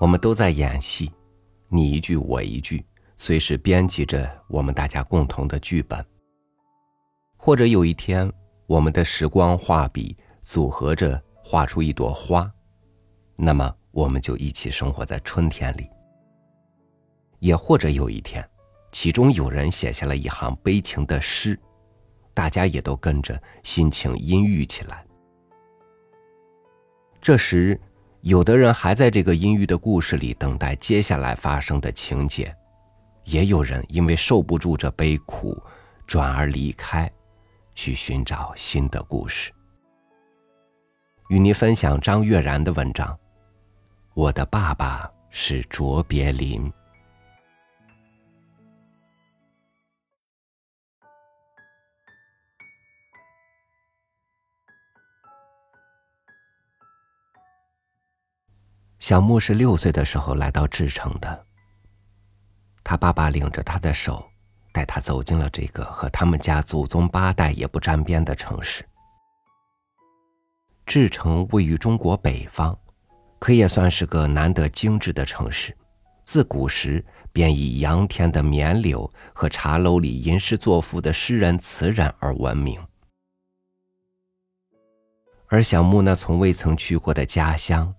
[0.00, 1.10] 我们都在演戏，
[1.68, 2.84] 你一句我一句，
[3.16, 6.04] 随时编辑着我们大家共同的剧本。
[7.36, 8.30] 或者有一天，
[8.66, 12.52] 我们的时光画笔组合着画出一朵花，
[13.36, 15.88] 那么我们就一起生活在春天里。
[17.38, 18.46] 也或者有一天，
[18.90, 21.58] 其中有人写下了一行悲情的诗，
[22.34, 25.06] 大家也都跟着心情阴郁起来。
[27.24, 27.80] 这时。
[28.20, 32.50] 有的人还在这个阴郁的故事里等待接下来发生的情节，
[33.24, 35.62] 也有人因为受不住这悲苦，
[36.06, 37.10] 转而离开，
[37.74, 39.52] 去寻找新的故事。
[41.28, 43.08] 与您分享张悦然的文章
[44.14, 46.66] 《我的爸爸是卓别林》。
[59.04, 61.44] 小木是六岁的时候来到志城的。
[62.82, 64.26] 他爸爸领着他的手，
[64.72, 68.82] 带他走进了这个和他们家祖宗八代也不沾边的城市。
[70.86, 72.74] 志城位于中国北方，
[73.38, 75.76] 可也算是个难得精致的城市。
[76.22, 82.80] 自古时便以杨天的棉柳和茶楼里吟诗作赋的诗人词人而闻名。
[85.48, 87.94] 而小木那从未曾去过的家乡。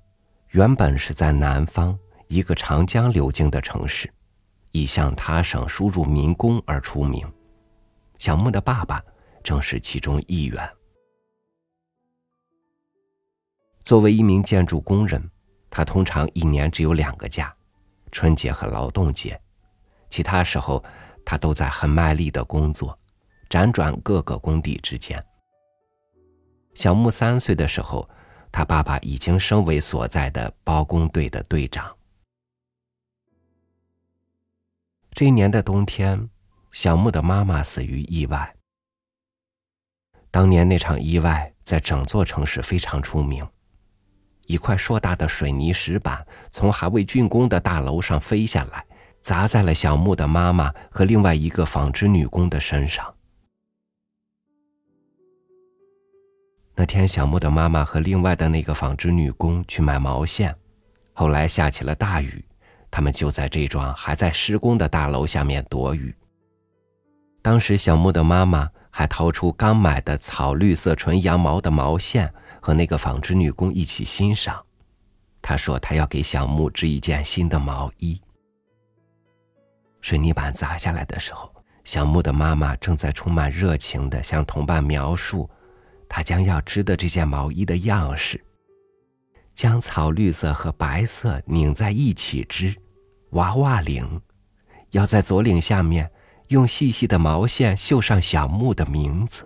[0.55, 4.09] 原本是在南方一个长江流经的城市，
[4.71, 7.29] 以向他省输入民工而出名。
[8.19, 9.03] 小木的爸爸
[9.43, 10.65] 正是其中一员。
[13.83, 15.29] 作为一名建筑工人，
[15.69, 17.53] 他通常一年只有两个假：
[18.13, 19.37] 春节和劳动节。
[20.09, 20.81] 其他时候，
[21.25, 22.97] 他都在很卖力的工作，
[23.49, 25.21] 辗转各个工地之间。
[26.75, 28.09] 小木三岁的时候。
[28.55, 31.93] 他爸爸已经升为所在的包工队的队长。
[35.11, 36.29] 这一年的冬天，
[36.71, 38.55] 小木的妈妈死于意外。
[40.31, 43.45] 当年那场意外在整座城市非常出名，
[44.45, 48.85] 一块硕大的水泥石板从还未竣工的大楼上飞下来，
[49.19, 53.13] 砸在了小木的妈妈和另外一个纺织女工的身上。
[56.77, 60.53] 那天，小木的妈妈和另外的那个纺织女工去买毛线，
[61.13, 62.43] 后来下起了大雨，
[62.91, 66.13] 他们就在这幢还在施工的大楼下面躲雨。
[67.41, 74.61] 当时，小木的妈妈还掏出刚买的草绿色纯羊毛的毛线，和那个纺织女工一起欣赏。
[75.41, 78.21] 她说：“她要给小木织一件新的毛衣。”
[80.01, 81.49] 水泥板砸下来的时候，
[81.85, 85.49] 小木的妈妈正在充满热情的向同伴描述。
[86.15, 88.41] 他将要织的这件毛衣的样式，
[89.53, 92.73] 将草绿色和白色拧在一起织，
[93.31, 94.21] 娃娃领，
[94.91, 96.09] 要在左领下面
[96.47, 99.45] 用细细的毛线绣上小木的名字。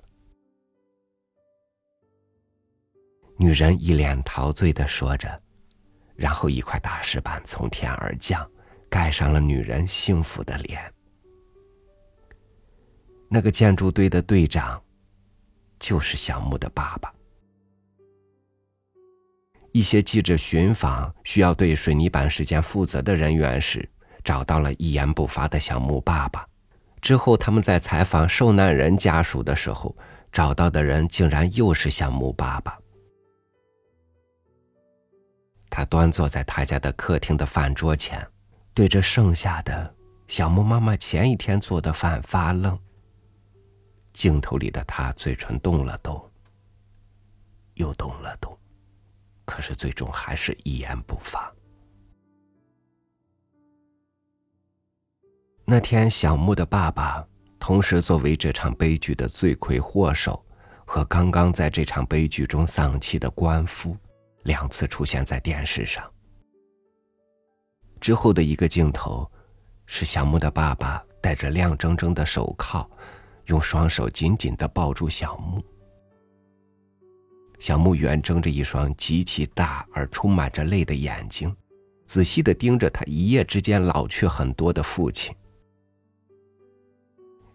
[3.35, 5.41] 女人一脸陶醉的说着，
[6.15, 8.47] 然后一块大石板从天而降，
[8.91, 10.79] 盖上了女人幸福的脸。
[13.27, 14.79] 那个建筑队的队长。
[15.79, 17.13] 就是小木的爸爸。
[19.71, 23.87] 一些记者寻访需要对水泥板事件负责的人员时，
[24.23, 26.45] 找到了一言不发的小木爸爸。
[27.01, 29.95] 之后，他们在采访受难人家属的时候，
[30.31, 32.77] 找到的人竟然又是小木爸爸。
[35.69, 38.27] 他端坐在他家的客厅的饭桌前，
[38.73, 39.95] 对着剩下的
[40.27, 42.77] 小木妈妈前一天做的饭发愣。
[44.19, 46.21] 镜头里的他嘴唇动了动，
[47.75, 48.53] 又动了动，
[49.45, 51.49] 可是最终还是一言不发。
[55.63, 57.25] 那天，小木的爸爸
[57.61, 60.45] 同时作为这场悲剧的罪魁祸首
[60.85, 63.95] 和刚刚在这场悲剧中丧妻的官夫，
[64.43, 66.03] 两次出现在电视上。
[68.01, 69.31] 之后的一个镜头，
[69.85, 72.85] 是小木的爸爸戴着亮铮铮的手铐。
[73.49, 75.63] 用双手紧紧的抱住小木，
[77.57, 81.53] 小木圆睁着一双极其大而充满着泪的眼睛，
[82.05, 85.35] 仔细的盯着他一夜之间老去很多的父亲。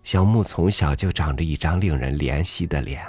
[0.03, 3.01] 小木从小就长着一张令人怜惜的脸，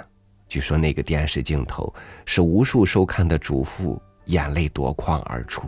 [0.46, 1.92] 据说那个电视镜头
[2.24, 5.66] 是无数收看的主妇眼泪夺眶而出。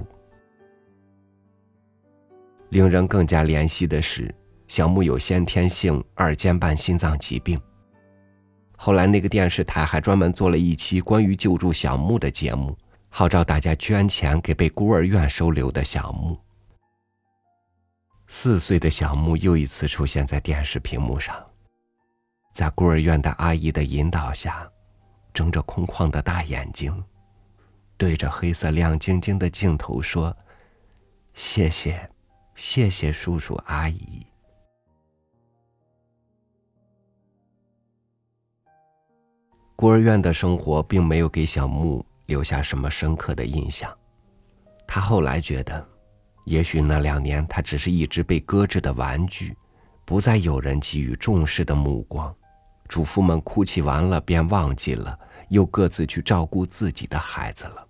[2.69, 4.32] 令人更加怜惜的是。
[4.69, 7.61] 小木有先天性二尖瓣心脏疾病，
[8.76, 12.76] 后来那个电视台还专门做了一期关于救助小木的节目，
[13.09, 16.38] 号召大家捐钱给被孤儿院收留的小木。
[18.26, 21.35] 四岁的小木又一次出现在电视屏幕上，
[22.53, 24.71] 在孤儿院的阿姨的引导下，
[25.32, 27.03] 睁着空旷的大眼睛，
[27.97, 30.37] 对着黑色亮晶晶的镜头说
[31.32, 32.06] ：“谢谢，
[32.55, 34.26] 谢谢叔叔阿姨。”
[39.81, 43.97] 孤儿院的生活并没有给小木留下什么深刻的印象。
[44.89, 45.87] 他后来觉得，
[46.47, 49.57] 也许那两年他只是一只被搁置的玩具，
[50.05, 52.35] 不再有人给予重视的目光。
[52.89, 55.17] 主妇们哭泣完了便忘记了，
[55.49, 57.87] 又各自去照顾自己的孩子了。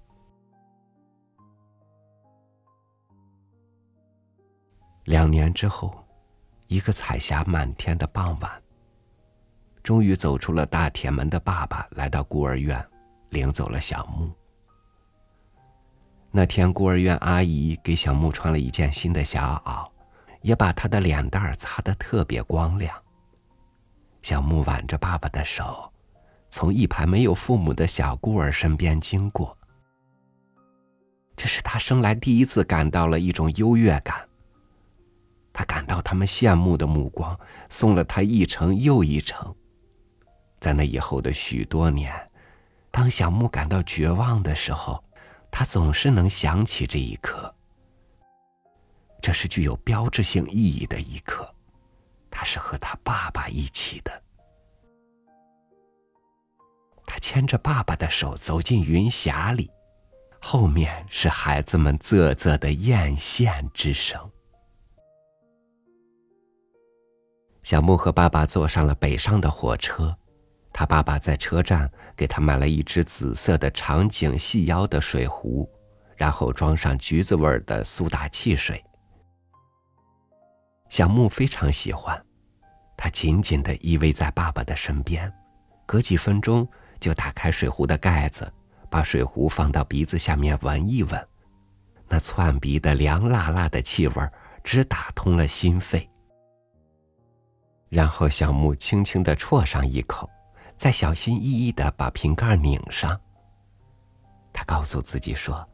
[5.04, 6.04] 两年之后，
[6.66, 8.62] 一个彩霞满天的傍晚。
[9.88, 12.86] 终于走出了大铁门的爸爸来到孤儿院，
[13.30, 14.30] 领走了小木。
[16.30, 19.88] 那天，孤儿院阿姨给小木穿了一件新的小袄，
[20.42, 22.94] 也把他的脸蛋擦得特别光亮。
[24.20, 25.90] 小木挽着爸爸的手，
[26.50, 29.56] 从一排没有父母的小孤儿身边经过。
[31.34, 34.28] 这是他生来第一次感到了一种优越感。
[35.50, 37.34] 他感到他们羡慕的目光，
[37.70, 39.56] 送了他一程又一程。
[40.60, 42.12] 在那以后的许多年，
[42.90, 45.02] 当小木感到绝望的时候，
[45.50, 47.54] 他总是能想起这一刻。
[49.20, 51.48] 这是具有标志性意义的一刻，
[52.30, 54.22] 他是和他爸爸一起的。
[57.06, 59.70] 他牵着爸爸的手走进云霞里，
[60.40, 64.30] 后面是孩子们啧啧的艳羡之声。
[67.62, 70.16] 小木和爸爸坐上了北上的火车。
[70.78, 75.68] 他爸爸在车站给他买了一只紫色的长颈细腰的水壶，
[76.14, 78.80] 然后装上橘子味的苏打汽水。
[80.88, 82.24] 小木非常喜欢，
[82.96, 85.28] 他紧紧的依偎在爸爸的身边，
[85.84, 86.64] 隔几分钟
[87.00, 88.48] 就打开水壶的盖子，
[88.88, 91.28] 把水壶放到鼻子下面闻一闻，
[92.06, 94.14] 那窜鼻的凉辣辣的气味
[94.62, 96.08] 直打通了心肺。
[97.88, 100.30] 然后小木轻轻的啜上一口。
[100.78, 103.20] 再小心翼翼的把瓶盖拧上。
[104.52, 105.68] 他告诉自己说：“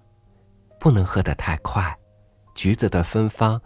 [0.80, 1.94] 不能喝得太快，
[2.54, 3.60] 橘子的芬芳，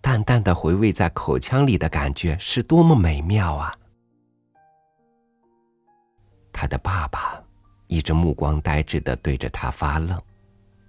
[0.00, 3.74] 淡淡的回味在口腔里的感觉是多么美妙啊！”
[6.52, 7.42] 他的爸爸
[7.88, 10.16] 一直目光呆滞的对着他发愣，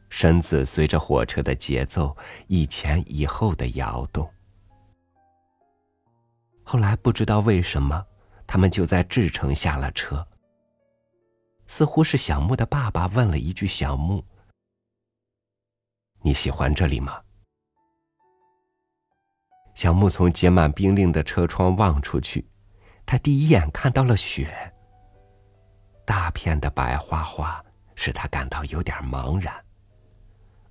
[0.10, 2.16] 身子随着火车的节奏
[2.46, 4.31] 一前一后的摇动。
[6.63, 8.06] 后来不知道为什么。
[8.56, 10.25] 他们就在志城下了车。
[11.66, 14.24] 似乎是小木的爸爸问了一句：“小木，
[16.22, 17.22] 你喜欢这里吗？”
[19.75, 22.48] 小木从结满冰凌的车窗望出去，
[23.06, 24.74] 他第一眼看到了雪。
[26.06, 27.62] 大片的白花花
[27.94, 29.54] 使他感到有点茫然，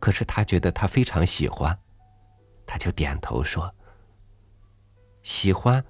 [0.01, 1.79] 可是他觉得他非常喜欢，
[2.65, 3.71] 他就点头说
[5.23, 5.85] ：“喜欢。”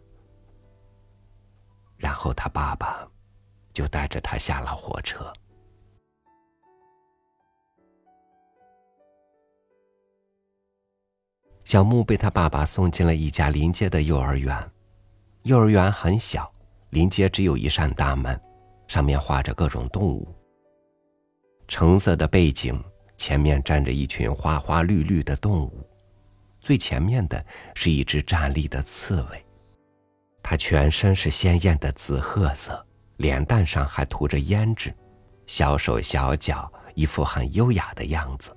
[2.05, 3.09] 然后他爸爸
[3.73, 5.33] 就带着他下了火车。
[11.65, 14.71] 小木被他爸爸送进了一家临街的幼儿园，
[15.45, 16.53] 幼儿园很小，
[16.91, 18.39] 临街只有一扇大门，
[18.87, 20.29] 上面画着各种动物。
[21.67, 22.85] 橙色的背景
[23.17, 25.89] 前面站着一群花花绿绿的动物，
[26.61, 27.43] 最前面的
[27.75, 29.47] 是一只站立的刺猬。
[30.47, 32.87] 它全身是鲜艳的紫褐色，
[33.17, 34.95] 脸蛋上还涂着胭脂，
[35.47, 38.55] 小手小脚，一副很优雅的样子。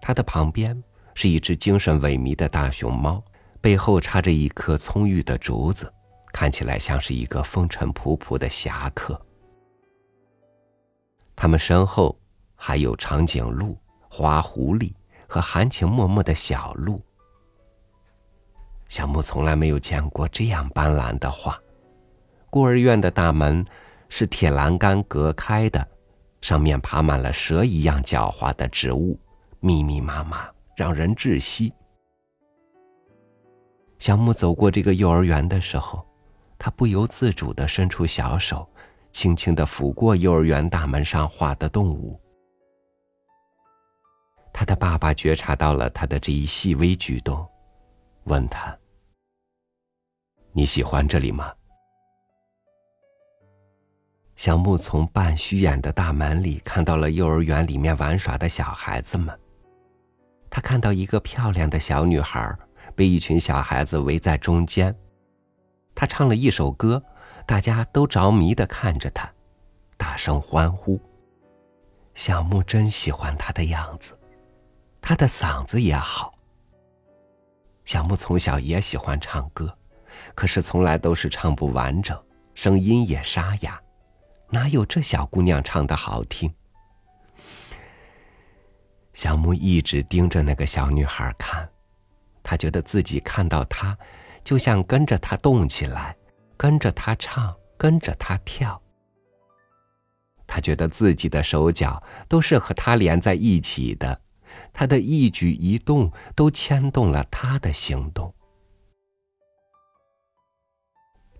[0.00, 0.82] 它的旁边
[1.14, 3.22] 是一只精神萎靡的大熊猫，
[3.60, 5.92] 背后插着一棵葱郁的竹子，
[6.32, 9.20] 看起来像是一个风尘仆仆的侠客。
[11.36, 12.18] 他们身后
[12.54, 13.76] 还有长颈鹿、
[14.08, 14.94] 花狐狸
[15.28, 17.04] 和含情脉脉的小鹿。
[18.92, 21.58] 小木从来没有见过这样斑斓的画。
[22.50, 23.64] 孤儿院的大门
[24.10, 25.88] 是铁栏杆隔开的，
[26.42, 29.18] 上面爬满了蛇一样狡猾的植物，
[29.60, 30.46] 密密麻麻，
[30.76, 31.72] 让人窒息。
[33.98, 36.06] 小木走过这个幼儿园的时候，
[36.58, 38.68] 他不由自主的伸出小手，
[39.10, 42.20] 轻轻的抚过幼儿园大门上画的动物。
[44.52, 47.42] 他的爸爸觉察到了他的这一细微举动，
[48.24, 48.76] 问他。
[50.54, 51.50] 你喜欢这里吗？
[54.36, 59.38] 小木从半虚掩的大门里看到了幼儿园里面玩耍的小孩子们。
[60.50, 62.54] 他看到一个漂亮的小女孩
[62.94, 64.94] 被一群小孩子围在中间，
[65.94, 67.02] 她唱了一首歌，
[67.46, 69.32] 大家都着迷的看着她，
[69.96, 71.00] 大声欢呼。
[72.14, 74.18] 小木真喜欢她的样子，
[75.00, 76.34] 她的嗓子也好。
[77.86, 79.74] 小木从小也喜欢唱歌，
[80.34, 82.20] 可是从来都是唱不完整，
[82.54, 83.80] 声音也沙哑，
[84.50, 86.52] 哪有这小姑娘唱的好听？
[89.14, 91.68] 小木一直盯着那个小女孩看，
[92.42, 93.96] 他觉得自己看到她，
[94.42, 96.16] 就像跟着她动起来，
[96.56, 98.80] 跟着她唱，跟着她跳。
[100.46, 104.20] 他觉得自己的手脚都是和她连在一起的，
[104.72, 108.34] 他的一举一动都牵动了她的行动。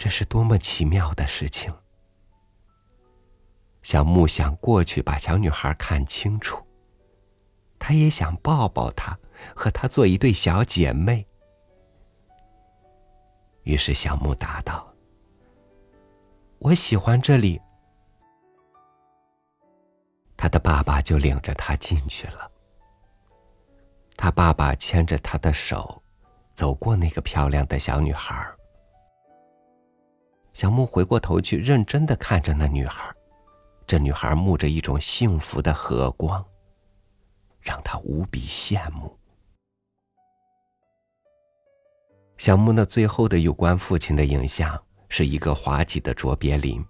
[0.03, 1.73] 这是多么奇妙的事情！
[3.83, 6.61] 小木想过去把小女孩看清楚。
[7.79, 9.17] 他也想抱抱她，
[9.55, 11.25] 和她做一对小姐妹。
[13.63, 14.93] 于是小木答道
[16.59, 17.61] ：“我喜欢这里。”
[20.37, 22.51] 他的爸爸就领着他进去了。
[24.17, 26.03] 他爸爸牵着他的手，
[26.53, 28.53] 走过那个漂亮的小女孩。
[30.53, 33.05] 小木回过头去，认真的看着那女孩，
[33.87, 36.45] 这女孩沐着一种幸福的和光。
[37.63, 39.17] 让他无比羡慕。
[42.37, 46.85] 小木那最后的有关父亲的影像，是一个滑稽的卓别林，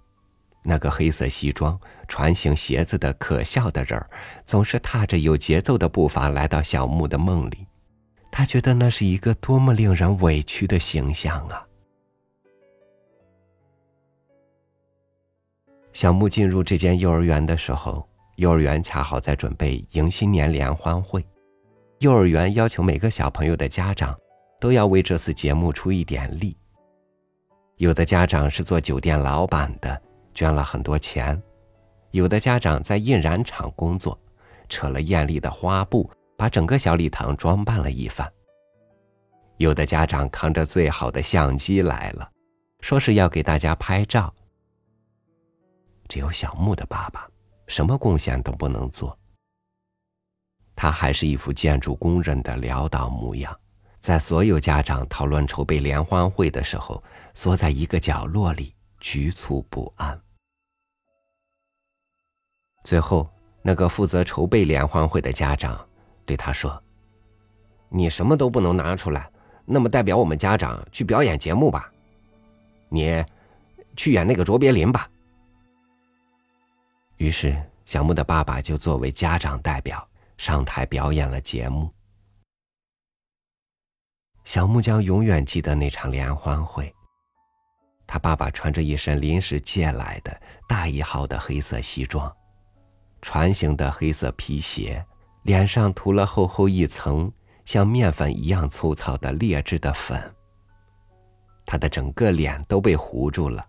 [0.62, 1.78] 那个黑色西装、
[2.08, 4.08] 船形鞋子的可笑的人儿，
[4.46, 7.66] 总是踏着有节奏的步伐来到小木的梦里。
[8.30, 11.66] 他觉得那是一个多么令人委屈的形象啊！
[15.92, 18.06] 小木进入这间幼儿园的时候。
[18.36, 21.24] 幼儿园恰好在准备迎新年联欢会，
[21.98, 24.18] 幼儿园要求每个小朋友的家长
[24.58, 26.56] 都要为这次节目出一点力。
[27.76, 30.00] 有的家长是做酒店老板的，
[30.32, 31.36] 捐了很多钱；
[32.10, 34.18] 有的家长在印染厂工作，
[34.68, 38.26] 扯了艳丽的花布，把整个小礼堂装扮了一番；
[39.58, 42.28] 有的家长扛着最好的相机来了，
[42.80, 44.34] 说是要给大家拍照。
[46.08, 47.28] 只有小木的爸爸。
[47.68, 49.16] 什么贡献都不能做。
[50.74, 53.56] 他还是一副建筑工人的潦倒模样，
[53.98, 60.20] 在所有家长讨论筹备联欢会的时候，缩在一个角落里，局促不安。
[62.84, 63.30] 最后，
[63.62, 65.88] 那个负责筹备联欢会的家长
[66.26, 66.82] 对他说
[67.88, 69.30] ：“你什么都不能拿出来，
[69.64, 71.90] 那么代表我们家长去表演节目吧，
[72.88, 73.24] 你
[73.96, 75.08] 去演那个卓别林吧。”
[77.16, 81.88] 于是，小木的爸爸就作为家长代表上台表演了节目。
[84.44, 86.92] 小木将永远记得那场联欢会。
[88.06, 92.30] 他爸爸穿着一身临时借来的大一号的黑色西装，
[93.22, 95.04] 船形的黑色皮鞋，
[95.44, 97.32] 脸上涂了厚厚一层
[97.64, 100.34] 像面粉一样粗糙的劣质的粉。
[101.64, 103.64] 他的整个脸都被糊住了，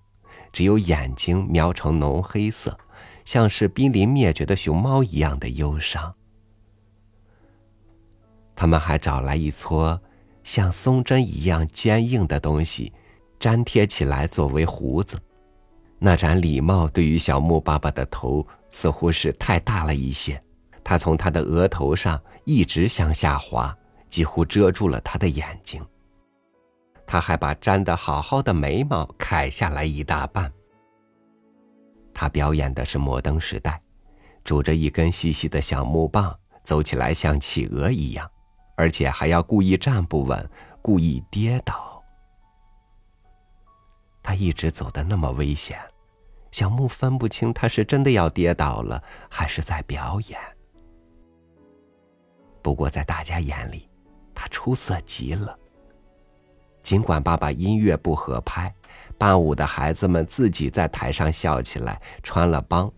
[0.52, 2.78] 只有眼睛描成浓黑色。
[3.26, 6.14] 像是濒临灭绝的熊猫一样的忧伤。
[8.56, 10.00] 他们还找来一撮
[10.44, 12.94] 像松针一样坚硬的东西，
[13.40, 15.20] 粘贴起来作为胡子。
[16.00, 20.42] 那盏礼帽对于小木爸爸的头似乎是太大了一些，
[20.84, 23.76] 它从他的额头上一直向下滑，
[24.10, 25.82] 几乎遮住了他的眼睛。
[27.08, 30.52] 他还把粘得好好的眉毛砍下来一大半。
[32.14, 33.82] 他表演的是摩登时代，
[34.44, 38.30] 拄着一根细细的小木棒，走起来像企鹅一样，
[38.76, 40.50] 而且还要故意站不稳，
[40.82, 42.04] 故意跌倒。
[44.22, 45.78] 他一直走的那么危险，
[46.52, 50.40] 小木分不清他是真的要跌倒了，还是在表演。
[52.62, 53.90] 不过在大家眼里，
[54.34, 55.58] 他出色极了。
[56.84, 58.74] 尽管爸爸音乐不合拍。
[59.18, 62.92] 伴舞的孩子们自己在台上笑起来，穿了帮。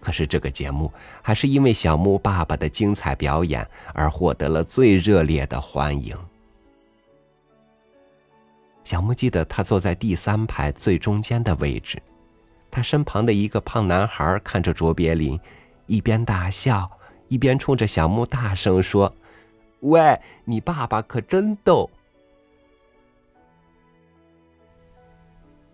[0.00, 0.90] 可是这个节目
[1.20, 6.16] 还是因为小木爸爸的精彩表演而获得了最热烈的欢迎。
[8.82, 12.02] 小木记得他坐在第三排最中间的位置，
[12.70, 15.38] 他身旁的一个胖男孩看着卓别林，
[15.86, 16.90] 一边大笑，
[17.28, 19.14] 一边冲着小木大声说
[19.80, 21.90] ：“喂，你爸爸可真逗。”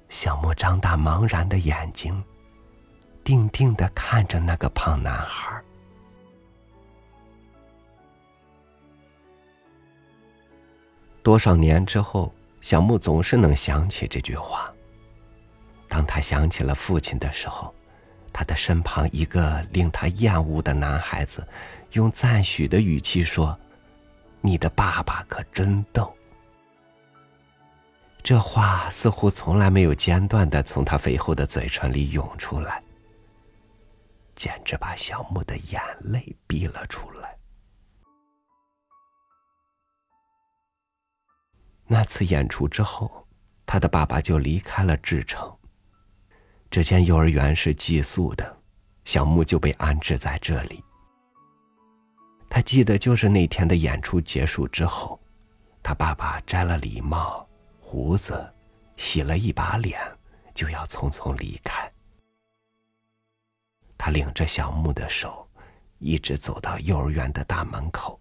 [0.08, 2.22] 小莫张大茫然的眼睛，
[3.24, 5.62] 定定的看着那个胖男孩。
[11.22, 14.72] 多少年之后，小木总是能想起这句话。
[15.88, 17.74] 当他想起了父亲的时候，
[18.32, 21.46] 他的身旁一个令他厌恶的男孩子，
[21.92, 23.58] 用赞许的语气说
[24.40, 26.14] ：“你的爸爸可真逗。”
[28.26, 32.82] 这话似乎从来没有间断的从他肥厚的嘴唇里涌出来，
[34.34, 37.38] 简直把小木的眼泪逼了出来。
[41.86, 43.24] 那次演出之后，
[43.64, 45.56] 他的爸爸就离开了志城。
[46.68, 48.58] 这间幼儿园是寄宿的，
[49.04, 50.82] 小木就被安置在这里。
[52.50, 55.20] 他记得，就是那天的演出结束之后，
[55.80, 57.48] 他爸爸摘了礼帽。
[57.88, 58.52] 胡子，
[58.96, 60.00] 洗了一把脸，
[60.52, 61.88] 就要匆匆离开。
[63.96, 65.48] 他领着小木的手，
[66.00, 68.20] 一直走到幼儿园的大门口。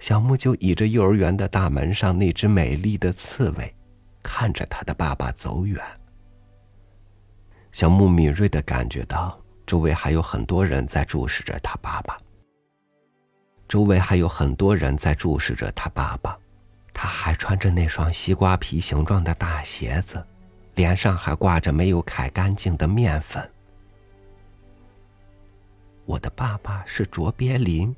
[0.00, 3.72] 小木就倚着幼儿园的大门上那只美丽的刺猬，
[4.20, 5.80] 看着他的爸爸走远。
[7.70, 12.20] 小木敏锐的感觉到，周围还有很多人在注视着他爸爸。
[13.68, 16.36] 周围还有很多人在注视着他爸爸。
[17.02, 20.22] 他还穿着那双西瓜皮形状的大鞋子，
[20.74, 23.50] 脸上还挂着没有揩干净的面粉。
[26.04, 27.96] 我的爸爸是卓别林，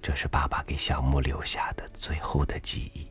[0.00, 3.06] 这是爸爸给小木留下的最后的记忆。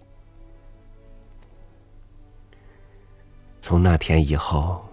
[3.62, 4.90] 从那天以后，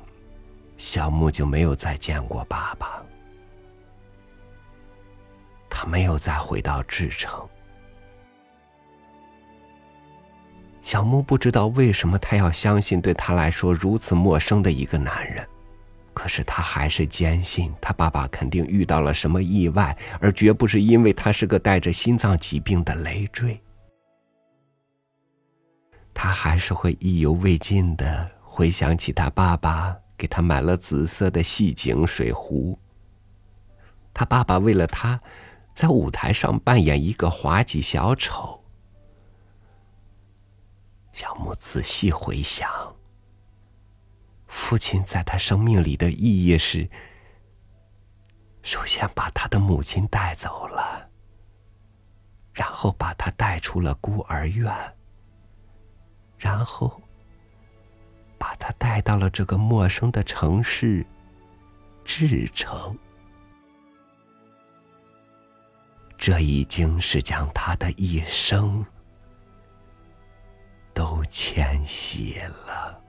[0.76, 3.02] 小木就没有再见过爸爸，
[5.70, 7.48] 他没有再回到志城。
[10.88, 15.46] 小木不知道为什么他要相信对他来说如此陌生的一个男人，
[16.14, 23.60] 可是他还是坚信他爸爸肯定遇到了什么意外，而绝不是因为他是个带着心脏疾病的累赘。
[26.14, 32.78] 他还是会意犹未尽的回想起他爸爸给他买了紫色的细颈水壶。
[34.14, 35.20] 他爸爸为了他，
[35.74, 38.57] 在舞台上扮演一个滑稽小丑。
[41.18, 42.94] 小木仔细回想，
[44.46, 46.88] 父亲在他生命里的意义是：
[48.62, 51.10] 首先把他的母亲带走了，
[52.52, 54.72] 然后把他带出了孤儿院，
[56.38, 57.02] 然后
[58.38, 61.04] 把他带到了这个陌生的城市——
[62.06, 62.96] 志城。
[66.16, 68.86] 这已经是将他的一生。
[70.98, 73.00] 都迁徙了。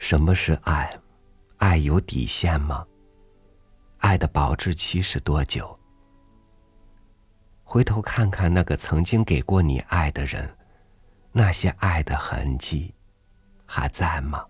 [0.00, 0.98] 什么是爱？
[1.58, 2.84] 爱有底线吗？
[4.02, 5.78] 爱的保质期是多久？
[7.62, 10.56] 回头看看那个曾经给过你爱的人，
[11.30, 12.92] 那些爱的痕迹
[13.64, 14.44] 还在吗？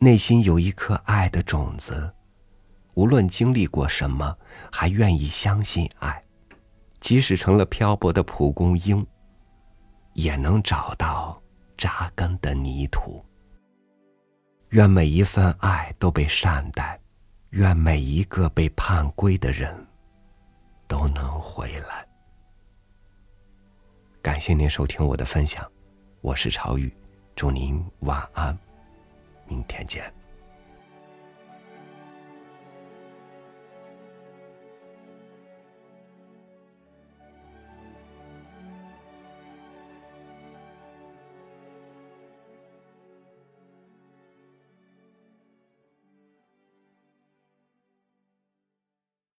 [0.00, 2.12] 内心有一颗爱的种子，
[2.94, 4.36] 无论经历过什么，
[4.72, 6.22] 还愿意相信爱，
[6.98, 9.06] 即使成了漂泊的蒲公英，
[10.14, 11.40] 也能找到
[11.78, 13.24] 扎根的泥土。
[14.70, 16.99] 愿每一份爱都被善待。
[17.50, 19.74] 愿每一个被判归的人
[20.86, 22.06] 都能回来。
[24.22, 25.68] 感谢您收听我的分享，
[26.20, 26.94] 我是朝雨，
[27.34, 28.56] 祝您晚安，
[29.48, 30.12] 明天见。